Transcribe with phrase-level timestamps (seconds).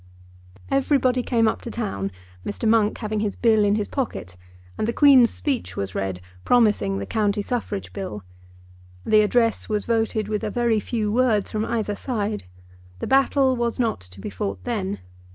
[0.71, 2.11] Everybody came up to town,
[2.43, 2.67] Mr.
[2.67, 4.35] Monk having his Bill in his pocket,
[4.75, 8.23] and the Queen's speech was read, promising the County Suffrage Bill.
[9.05, 12.45] The address was voted with a very few words from either side.
[12.97, 14.97] The battle was not to be fought then.